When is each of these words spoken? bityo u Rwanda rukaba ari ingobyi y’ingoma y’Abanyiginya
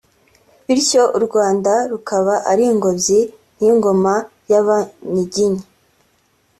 bityo 0.65 1.03
u 1.17 1.19
Rwanda 1.25 1.71
rukaba 1.91 2.35
ari 2.51 2.63
ingobyi 2.71 3.19
y’ingoma 3.63 4.13
y’Abanyiginya 4.51 5.63